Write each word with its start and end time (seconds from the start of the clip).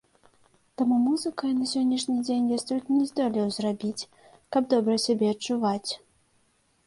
Таму 0.81 0.95
музыкай 1.07 1.51
на 1.57 1.65
сённяшні 1.73 2.15
дзень 2.21 2.47
я 2.53 2.57
столькі 2.63 2.91
не 3.01 3.05
здолею 3.09 3.45
зарабіць, 3.57 4.07
каб 4.55 4.63
добра 4.75 4.93
сябе 5.07 5.27
адчуваць. 5.35 5.91